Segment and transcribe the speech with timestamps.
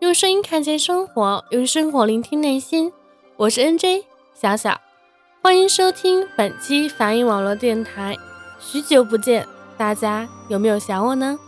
[0.00, 2.90] 用声音看见生活，用生活聆听内心。
[3.36, 4.80] 我是 NJ 小小，
[5.42, 8.16] 欢迎收听本期法音网络电台。
[8.58, 11.38] 许久不见，大家有没有想我呢？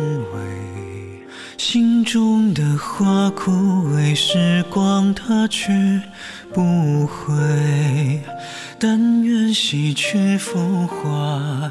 [0.00, 1.24] 与愿违。
[1.58, 3.50] 心中的花枯
[3.94, 6.00] 萎，时光它去
[6.52, 8.22] 不回。
[8.78, 11.70] 但愿洗去浮华，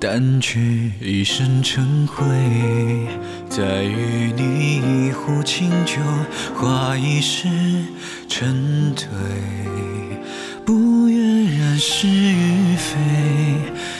[0.00, 2.24] 掸去一身尘灰。
[3.48, 6.00] 再与你一壶清酒，
[6.54, 7.48] 话一世
[8.28, 9.08] 沉醉。
[10.64, 12.96] 不愿染是与非，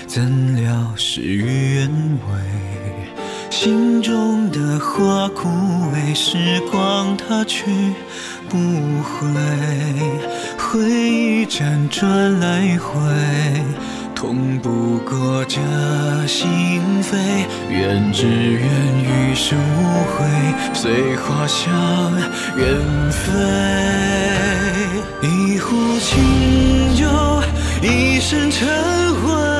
[0.06, 2.73] 怎料事与愿违。
[3.64, 5.48] 心中的花枯
[5.90, 7.64] 萎，时光它去
[8.46, 8.58] 不
[9.02, 9.26] 回。
[10.58, 13.00] 回忆辗转来回，
[14.14, 15.56] 痛不过这
[16.26, 17.16] 心扉。
[17.70, 18.68] 愿只愿
[19.00, 20.26] 余生无悔，
[20.74, 21.64] 随花香
[22.58, 23.32] 远飞。
[25.22, 27.08] 一壶清酒，
[27.80, 28.68] 一身尘
[29.22, 29.53] 灰。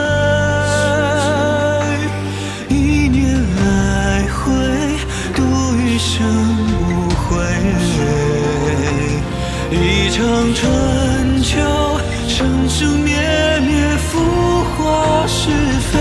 [10.14, 11.58] 场春秋，
[12.28, 13.16] 生生灭
[13.66, 14.20] 灭，浮
[14.62, 15.50] 华是
[15.90, 15.98] 非。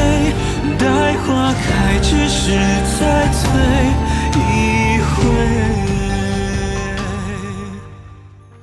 [0.78, 2.52] 待花开之时
[3.00, 3.50] 再醉
[4.36, 5.16] 一回。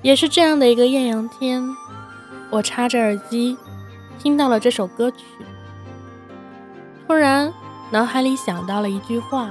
[0.02, 1.68] 也是这样的一个艳阳天，
[2.50, 3.56] 我插着耳机，
[4.20, 5.24] 听到了这首歌曲，
[7.08, 7.52] 突然
[7.90, 9.50] 脑海里想到了一句话：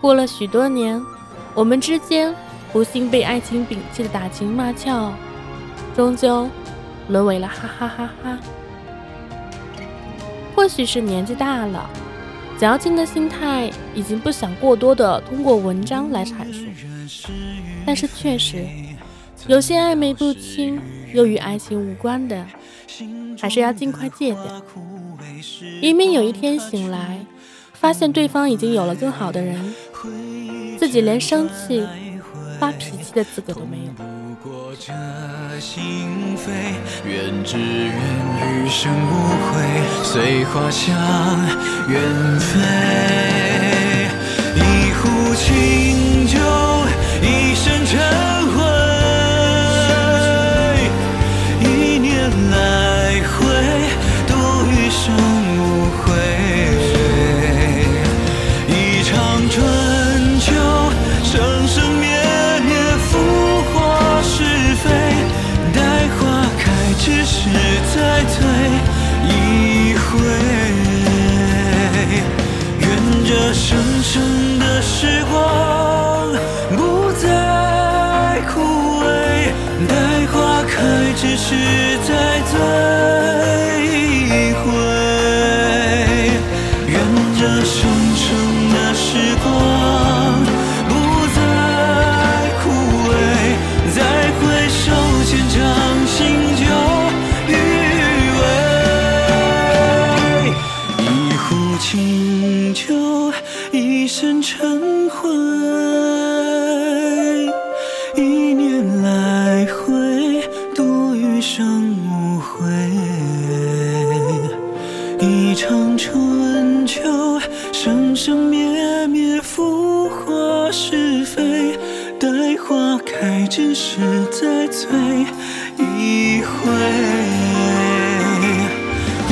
[0.00, 0.98] 过了许多年，
[1.54, 2.34] 我们之间
[2.72, 5.12] 不幸被爱情摒弃的打情骂俏，
[5.96, 6.48] 终究
[7.08, 8.38] 沦为了哈哈哈哈。
[10.54, 11.88] 或许是年纪大了，
[12.58, 16.66] 矫情的心态已经不想过多的通过文章来阐述。
[17.84, 18.64] 但是确实，
[19.48, 20.80] 有些暧昧不清
[21.12, 22.46] 又与爱情无关的，
[23.40, 24.62] 还是要尽快戒掉，
[25.80, 27.18] 以免有一天醒来，
[27.72, 29.74] 发现对方已经有了更好的人，
[30.78, 31.84] 自己连生气、
[32.60, 33.92] 发脾气的资格都没有。
[35.60, 36.48] 心扉
[37.04, 37.94] 愿只愿
[38.40, 39.12] 余生无
[39.46, 39.50] 悔，
[40.02, 40.96] 随花香
[41.88, 42.00] 远
[42.38, 42.48] 飞，
[44.56, 44.58] 一
[44.94, 46.59] 壶清酒。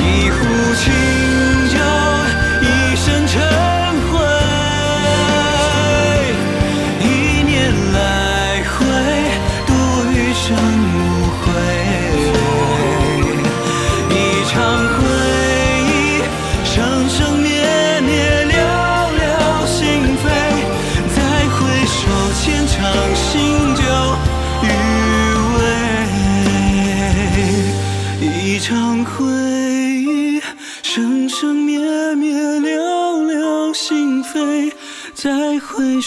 [0.09, 1.28] 一壶清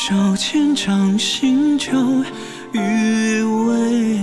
[0.03, 1.93] 再回首，千丈新旧
[2.73, 4.19] 余味。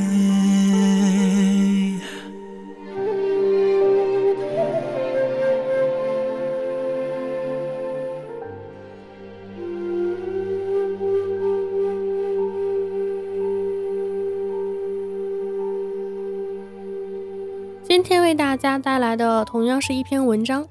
[17.84, 20.68] 今天为大家带来的同样是一篇文章，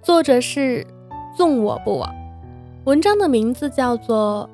[0.00, 0.86] 作者是
[1.36, 2.17] 纵我不往。
[2.88, 4.48] 文章的名字叫做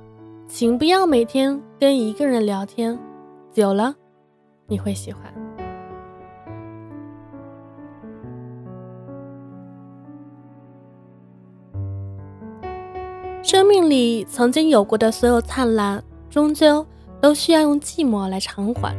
[0.52, 2.98] 《请不要每天跟一个人聊天，
[3.52, 3.94] 久了
[4.66, 5.32] 你会喜欢》。
[13.40, 16.84] 生命里曾经有过的所有灿烂，终究
[17.20, 18.96] 都需要用寂寞来偿还。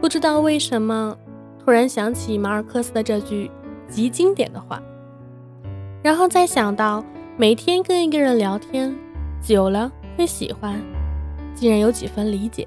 [0.00, 1.16] 不知道为什么。
[1.64, 3.48] 突然想起马尔克斯的这句
[3.86, 4.82] 极经典的话，
[6.02, 7.04] 然后再想到
[7.40, 8.92] 每天跟一个人聊天
[9.40, 10.82] 久了会喜欢，
[11.54, 12.66] 竟然有几分理解。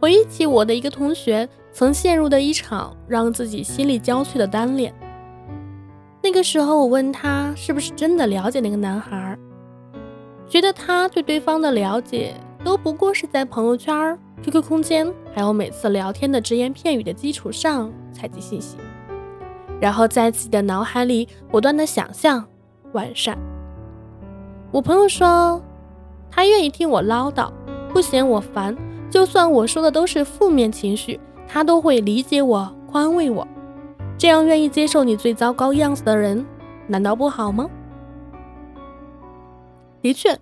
[0.00, 4.92] 回忆起我的一个同学曾陷入的一场让自己心力交瘁的单恋。
[6.20, 9.38] 那个时候我问他是不是真的了解那个男孩，
[10.48, 12.34] 觉得他对对方的了解
[12.64, 14.18] 都不过是在朋友圈。
[14.42, 18.78] QQ 空间，还有每次聊天的只言片语的基础上采集信息，
[19.80, 22.44] 然后在自己的脑海里不断的想象
[22.92, 23.38] 完善。
[24.70, 25.62] 我朋友说，
[26.30, 27.50] 他愿意听我唠叨，
[27.92, 28.76] 不嫌我烦，
[29.10, 33.46] 就算我说的都是负面情绪，他都会理解我、宽慰我。
[34.16, 36.44] 这样愿意接受你最糟糕样子的人，
[36.86, 37.68] 难道不好吗？
[40.00, 40.38] 的确。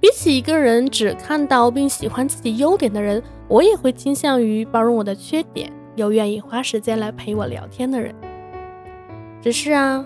[0.00, 8.12] 比起一个人只看到并喜欢自己优点的人，我也会倾向于包容我的缺点，又愿意花时间来陪我聊天的人。
[9.40, 10.04] 只是啊，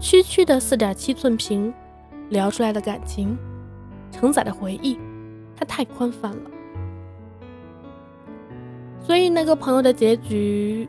[0.00, 1.72] 区区的四点七寸屏，
[2.28, 3.36] 聊出来的感情，
[4.10, 4.98] 承载的回忆，
[5.56, 6.50] 它太宽泛了。
[9.00, 10.88] 所以那个朋友的结局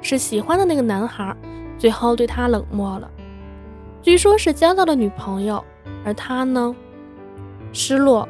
[0.00, 1.36] 是喜欢的那个男孩
[1.76, 3.10] 最后对他冷漠了，
[4.02, 5.64] 据说是交到了女朋友，
[6.04, 6.74] 而他呢？
[7.72, 8.26] 失落、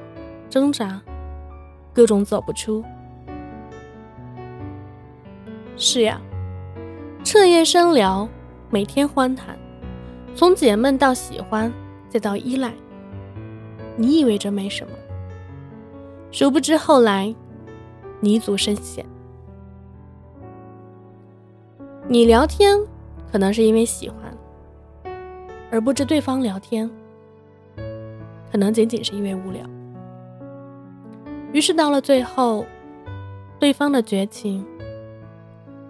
[0.50, 1.00] 挣扎，
[1.92, 2.84] 各种走不出。
[5.76, 6.20] 是呀，
[7.22, 8.28] 彻夜深聊，
[8.68, 9.56] 每天欢谈，
[10.38, 11.72] 从解闷到喜欢，
[12.08, 12.72] 再到依赖。
[13.96, 14.92] 你以为这没什么，
[16.30, 17.34] 殊不知后来
[18.20, 19.04] 泥足深陷。
[22.06, 22.78] 你聊天
[23.32, 24.32] 可能是因为喜欢，
[25.72, 26.88] 而不知对方聊天。
[28.52, 29.66] 可能仅仅是因为无聊，
[31.52, 32.64] 于是到了最后，
[33.58, 34.64] 对方的绝情，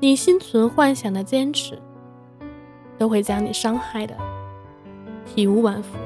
[0.00, 1.78] 你心存幻想的坚持，
[2.96, 4.16] 都会将你伤害的
[5.38, 5.96] 体无完肤。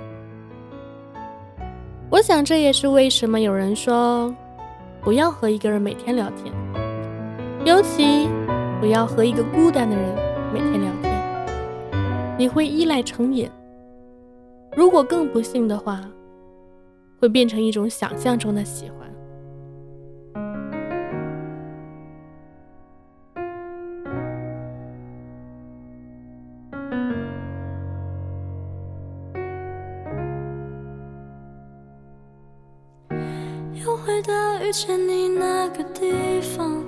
[2.10, 4.30] 我想这也是为什么有人说，
[5.00, 6.54] 不要和一个人每天聊天，
[7.64, 8.28] 尤其
[8.78, 10.14] 不要和一个孤单的人
[10.52, 13.50] 每天聊天，你会依赖成瘾。
[14.76, 16.02] 如果更不幸的话。
[17.18, 19.08] 会变成一种想象中的喜欢。
[34.72, 36.82] 见你那个地方，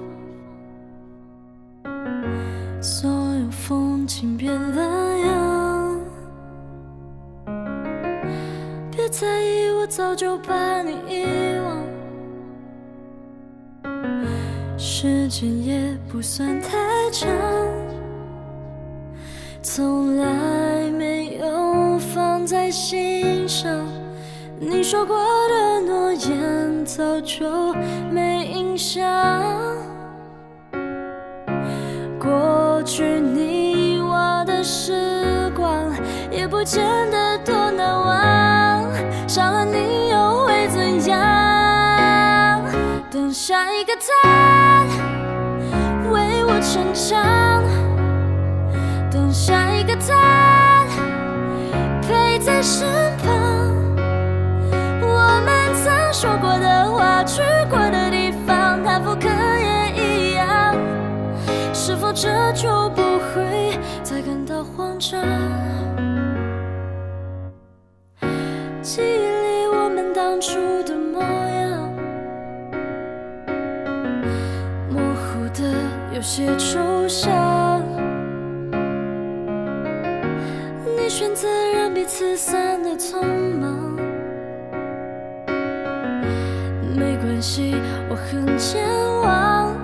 [2.81, 6.01] 所有风景变了样，
[8.91, 9.69] 别在意。
[9.79, 11.27] 我早就把你遗
[11.63, 11.85] 忘，
[14.79, 16.71] 时间也不算太
[17.13, 17.29] 长，
[19.61, 23.14] 从来没有放在心。
[24.67, 25.17] 你说过
[25.49, 27.75] 的诺言早就
[28.11, 29.05] 没印象，
[32.19, 35.93] 过去你我的时光
[36.31, 38.91] 也不见得多难忘。
[39.29, 42.63] 少了你又会怎样？
[43.11, 44.87] 等下一个他
[46.11, 47.63] 为我成长，
[49.11, 50.87] 等下一个他
[52.01, 53.04] 陪在身
[56.15, 60.77] 说过的话，去过的地方，他复刻也一样。
[61.73, 65.21] 是否这就不会再感到慌张？
[68.81, 70.55] 记忆里我们当初
[70.85, 71.93] 的模样，
[74.89, 75.75] 模糊的
[76.15, 77.44] 有些抽象。
[88.67, 88.83] 前
[89.21, 89.77] 往，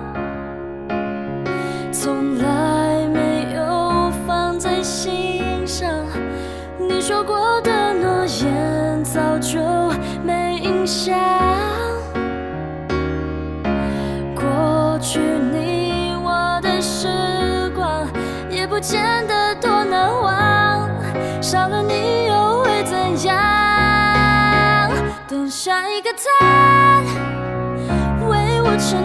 [1.91, 5.87] 从来没有放在心上。
[6.79, 9.59] 你说过的诺言，早就
[10.25, 11.15] 没印象。
[14.33, 17.07] 过去你我的时
[17.75, 18.07] 光，
[18.49, 18.99] 也不见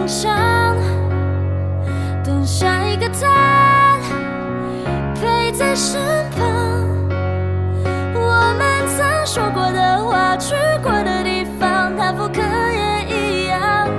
[0.07, 0.77] 想，
[2.23, 3.99] 等下一个他
[5.15, 5.99] 陪在身
[6.31, 6.47] 旁。
[8.15, 13.89] 我们曾说过的话，去过的地方，他复刻也一样。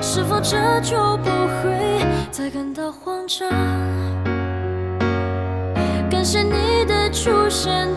[0.00, 3.48] 是否这就不会再感到慌张？
[6.10, 7.88] 感谢你的出现，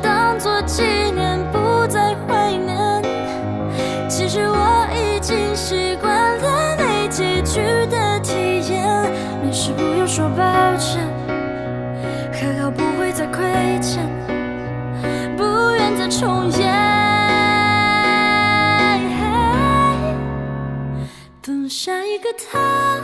[22.38, 23.01] 他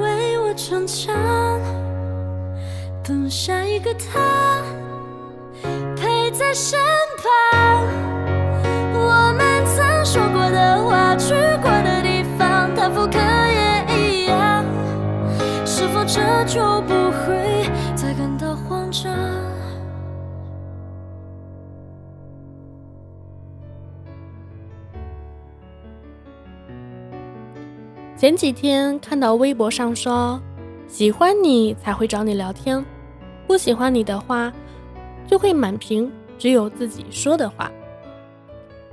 [0.00, 1.14] 为我逞强。
[3.02, 4.62] 等下一个他
[5.94, 6.78] 陪在身
[7.18, 7.75] 旁，
[28.16, 30.40] 前几天看到微博上说，
[30.88, 32.82] 喜欢你才会找你聊天，
[33.46, 34.50] 不喜欢你的话，
[35.26, 37.70] 就会满屏只有自己说的话。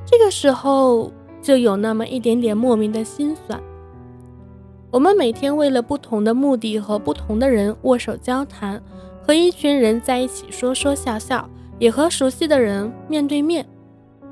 [0.05, 1.09] 这个时候
[1.41, 3.57] 就有那么一点点莫名的心酸。
[4.91, 8.83] 我们每天为了不同的目的和不同的人握手交谈，
[9.25, 11.49] 和一群人在一起说说笑笑，
[11.79, 13.65] 也和熟悉的人面对面，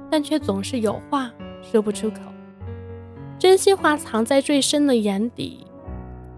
[0.10, 1.32] 但却总是有话
[1.62, 2.18] 说不出口。
[3.42, 5.66] 真心话藏在最深的眼底，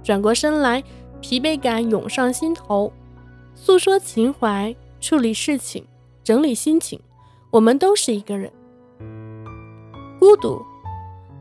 [0.01, 0.81] 转过身来，
[1.19, 2.93] 疲惫感涌上心头。
[3.55, 5.85] 诉说情怀，处理事情，
[6.23, 6.97] 整理心情，
[7.51, 8.49] 我们都是一个人。
[10.17, 10.61] 孤独，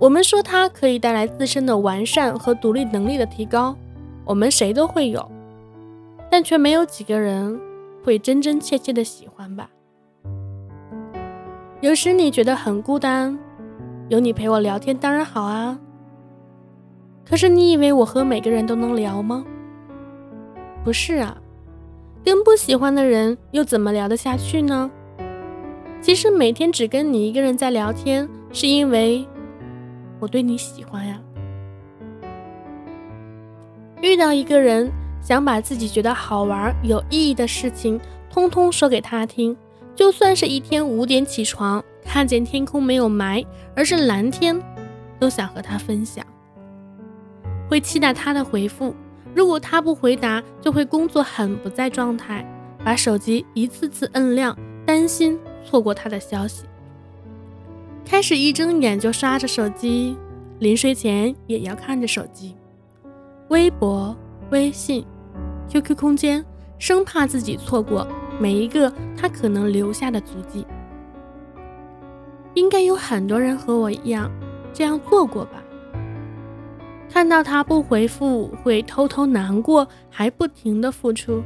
[0.01, 3.77] 我们说它可以带来自身的完善和独立能力的提高，
[4.25, 5.31] 我们谁都会有，
[6.29, 7.61] 但却没有几个人
[8.03, 9.71] 会真真切切的喜欢吧。
[11.81, 13.39] 有时你觉得很孤单。
[14.13, 15.79] 有你陪我聊天当然好啊，
[17.25, 19.43] 可是你以为我和每个人都能聊吗？
[20.85, 21.35] 不是啊，
[22.23, 24.91] 跟不喜欢的人又怎么聊得下去呢？
[26.03, 29.27] 其实每天只跟你一个人在聊天，是因为
[30.21, 31.19] 我对你喜欢呀。
[34.03, 34.93] 遇到一个人，
[35.23, 39.57] 想把自己觉得好玩、有意义的事情，通通说给他听，
[39.95, 41.83] 就算是一天五点起床。
[42.05, 43.45] 看见天空没有霾，
[43.75, 44.61] 而是蓝天，
[45.19, 46.25] 都想和他分享。
[47.69, 48.95] 会期待他的回复，
[49.35, 52.47] 如果他不回答，就会工作很不在状态，
[52.85, 56.65] 把手机一次次摁亮，担心错过他的消息。
[58.05, 60.17] 开始一睁眼就刷着手机，
[60.59, 62.55] 临睡前也要看着手机，
[63.49, 64.15] 微博、
[64.51, 65.07] 微信、
[65.71, 66.45] QQ 空间，
[66.79, 68.07] 生怕自己错过
[68.39, 70.67] 每一个他可能留下的足迹。
[72.55, 74.31] 应该有很多人和我一样
[74.73, 75.63] 这样做过吧？
[77.11, 81.43] 看到他不回复，会偷偷难过，还不停的付出。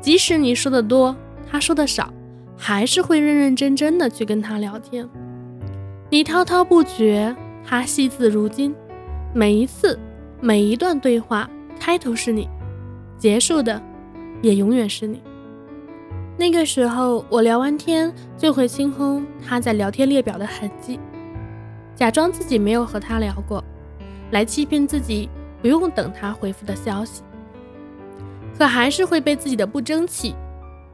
[0.00, 1.14] 即使你说的多，
[1.50, 2.12] 他说的少，
[2.56, 5.08] 还是会认认真真的去跟他聊天。
[6.08, 8.74] 你滔滔不绝，他惜字如金。
[9.34, 9.98] 每一次，
[10.40, 11.48] 每一段对话，
[11.78, 12.48] 开头是你，
[13.16, 13.80] 结束的
[14.42, 15.22] 也永远是你。
[16.42, 20.98] 那个时候，我聊完天就会清空他在聊天列表的痕迹，
[21.94, 23.62] 假装自己没有和他聊过，
[24.32, 25.30] 来欺骗自己
[25.60, 27.22] 不用等他回复的消息。
[28.58, 30.34] 可还是会被自己的不争气，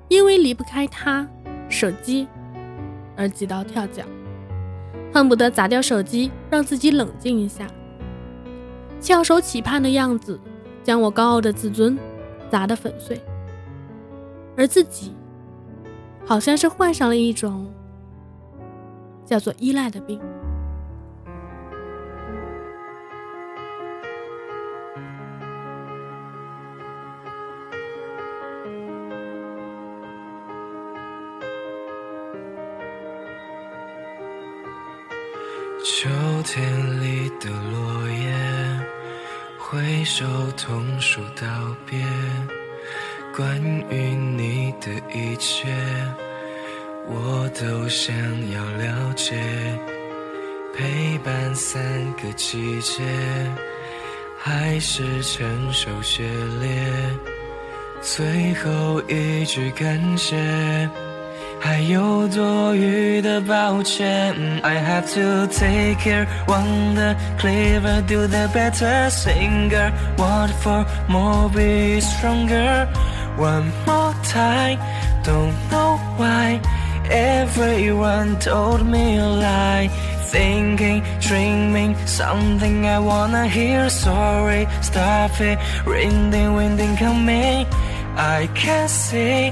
[0.08, 1.26] 因为离不开他
[1.70, 2.28] 手机
[3.16, 4.02] 而急到跳脚，
[5.14, 7.66] 恨不得砸掉手机，让自己冷静一下。
[9.00, 10.38] 翘首企盼的样子，
[10.84, 11.98] 将我高傲的自尊
[12.50, 13.18] 砸得粉碎，
[14.54, 15.14] 而自己。
[16.28, 17.72] 好像是患上了一种
[19.24, 20.20] 叫做依赖的病。
[35.82, 36.10] 秋
[36.44, 38.34] 天里的落叶，
[39.58, 40.26] 挥手
[40.58, 41.46] 同树道
[41.86, 41.98] 别。
[43.38, 43.56] 关
[43.88, 45.68] 于你的一切，
[47.06, 48.12] 我都想
[48.50, 49.36] 要了解。
[50.76, 51.80] 陪伴三
[52.14, 53.00] 个季节，
[54.36, 56.24] 还是承受雪
[56.60, 56.68] 裂。
[58.02, 60.90] 最后一句感谢。
[61.60, 66.26] 还有多余的抱歉，I have to take care.
[66.46, 69.92] Want the clever, do the better singer.
[70.16, 70.84] what for?
[71.08, 72.88] more, be stronger.
[73.38, 74.80] One more time,
[75.22, 76.60] don't know why.
[77.08, 79.88] Everyone told me a lie.
[80.26, 83.90] Thinking, dreaming, something I wanna hear.
[83.90, 85.56] Sorry, stop it.
[85.86, 87.64] Raining, winding, coming.
[88.16, 89.50] I can't see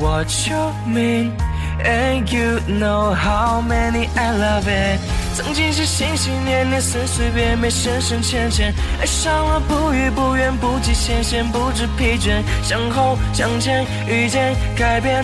[0.00, 1.36] what you mean.
[1.84, 4.98] And you know how many I love it。
[5.36, 15.22] 曾经是心心念念、随随便便、深深浅浅，爱上了不语不怨、不计前嫌、不知疲倦，向后向前，遇见改变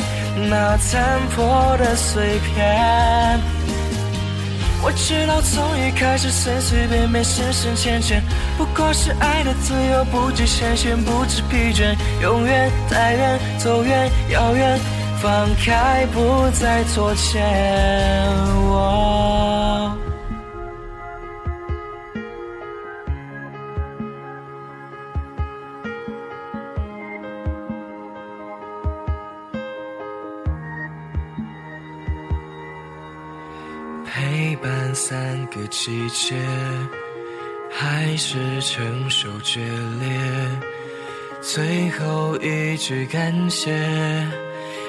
[0.50, 3.40] 那残破的碎片。
[4.82, 8.22] 我知道从一开始随随便便、深深浅浅，
[8.58, 14.78] 不过是爱的自由，不计前嫌、不知疲倦，永远太远，走远遥远。
[15.22, 17.40] 放开，不再拖欠。
[18.68, 19.31] 我
[34.62, 36.36] 伴三个季节，
[37.70, 39.60] 还是承受决
[40.00, 40.08] 裂。
[41.40, 43.76] 最后一句感谢。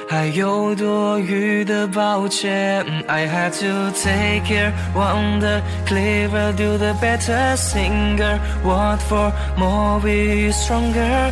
[0.09, 4.71] 还有多余的抱歉，I have to take care.
[4.93, 8.37] Want the clever, do the better singer.
[8.63, 11.31] What for more, be stronger.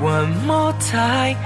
[0.00, 1.36] One more time,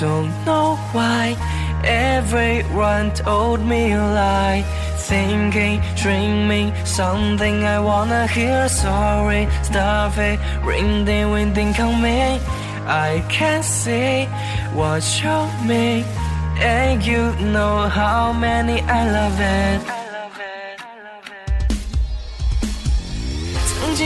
[0.00, 1.36] don't know why.
[1.84, 4.64] Everyone told me a lie.
[4.96, 8.68] Thinking, dreaming, something I wanna hear.
[8.68, 10.38] Sorry, stop it.
[10.64, 12.40] Raining, winding, coming.
[12.86, 14.26] I can't see
[14.72, 16.04] what you mean.
[16.58, 20.01] And you know how many I love it。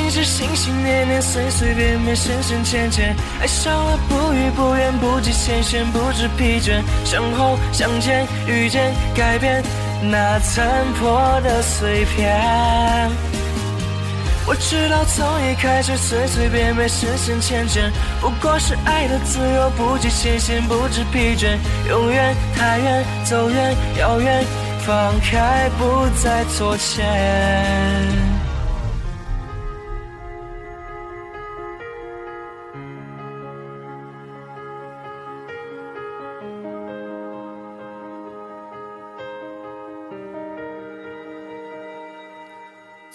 [0.07, 9.61] 曾经是心心念念、随随便便、深深浅浅，爱上了不语不怨、不计前嫌、不知疲倦，向后向前，遇见改变
[10.03, 10.64] 那残
[10.95, 12.38] 破的碎片。
[14.47, 17.90] 我知道从一开始随随便便深深浅浅，
[18.21, 24.45] 不过是爱的自由，不计前嫌，不知疲倦，永远太远，走远遥远，
[24.87, 28.25] 放开不再拖欠。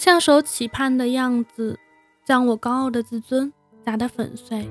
[0.04, 1.78] 翘首企盼的样子，
[2.24, 3.52] 将我高傲的自尊
[3.84, 4.68] 砸得粉碎，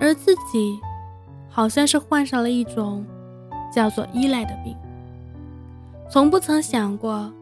[0.00, 0.78] 而自己
[1.50, 3.04] 好像是患上了一种
[3.74, 4.76] 叫做依赖的病。
[6.08, 7.32] 从不曾想过，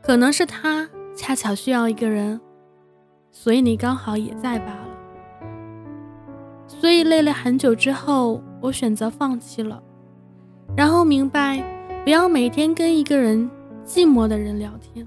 [0.00, 2.40] 可能是他恰巧需要一个人，
[3.32, 4.96] 所以你刚好也在罢了。
[6.68, 9.82] 所以累了很久之后，我选择放弃了，
[10.76, 11.60] 然后明白，
[12.04, 13.50] 不要每天跟一个人
[13.84, 15.04] 寂寞的人聊天。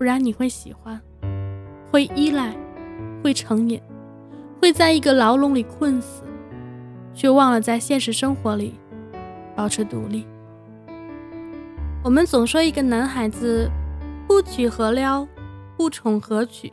[0.00, 0.98] 不然你会喜欢，
[1.92, 2.56] 会依赖，
[3.22, 3.78] 会成瘾，
[4.58, 6.22] 会在一个牢笼里困死，
[7.12, 8.80] 却忘了在现实生活里
[9.54, 10.26] 保持独立。
[12.02, 13.70] 我们总说一个男孩子
[14.26, 15.28] 不娶何撩，
[15.76, 16.72] 不宠何娶，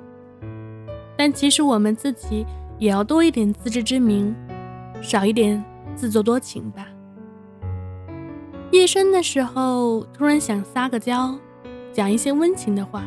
[1.17, 2.45] 但其实我们自己
[2.79, 4.33] 也要多一点自知之明，
[5.01, 5.61] 少一点
[5.97, 6.87] 自作多情吧。
[8.71, 11.37] 夜深的时候，突然想撒个娇。
[11.93, 13.03] 讲一些温情的话，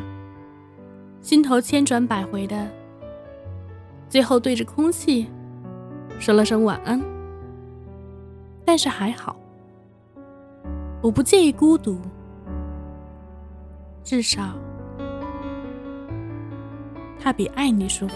[1.21, 2.67] 心头千转百回的，
[4.09, 5.27] 最后对着空气
[6.19, 6.99] 说了声晚安。
[8.65, 9.35] 但是还好，
[11.01, 11.99] 我不介意孤独，
[14.03, 14.53] 至少
[17.19, 18.15] 他比爱你舒服。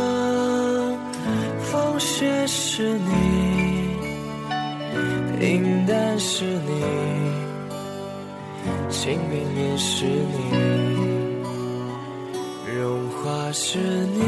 [5.41, 6.83] 平淡是你，
[8.91, 10.37] 情并面是你，
[12.79, 14.21] 融化是你，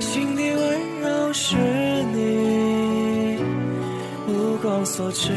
[0.00, 3.38] 心底温柔是你，
[4.26, 5.30] 目光所至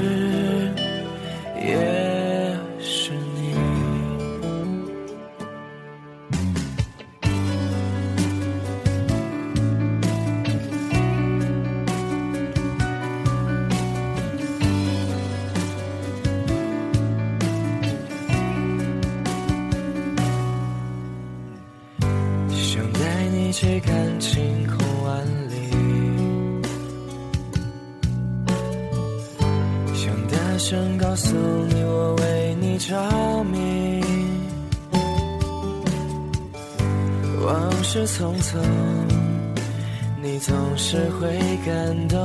[30.70, 31.36] 声告诉
[31.68, 32.96] 你，我为你着
[33.46, 34.04] 迷。
[37.44, 38.60] 往事匆匆，
[40.22, 42.20] 你总是会感动。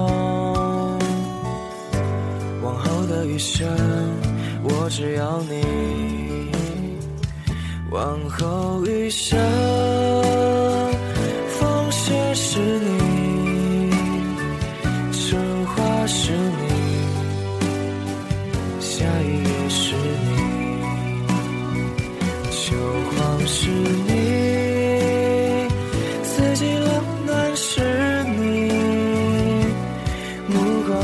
[2.62, 3.66] 往后的余生，
[4.62, 6.52] 我只要你。
[7.90, 10.03] 往后余生。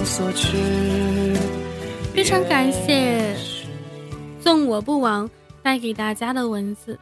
[0.05, 1.37] 所至。
[2.15, 3.37] 非常感谢
[4.41, 5.31] 送我不亡
[5.63, 6.99] 带给大家的文字，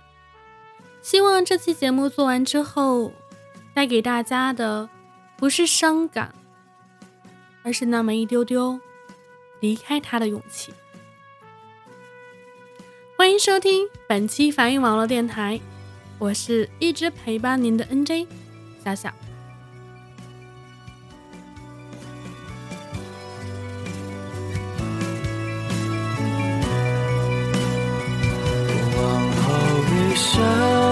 [1.02, 3.12] 希望这期节目做完之后。
[3.74, 4.88] 带给大家的
[5.36, 6.34] 不是伤感，
[7.62, 8.80] 而是那么一丢丢
[9.60, 10.74] 离开他的勇气。
[13.16, 15.60] 欢迎收听本期梵音网络电台，
[16.18, 18.26] 我是一直陪伴您的 NJ
[18.84, 19.14] 小小。
[30.18, 30.87] 想。